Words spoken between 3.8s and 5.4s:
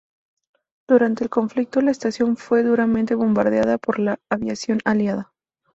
la aviación aliada.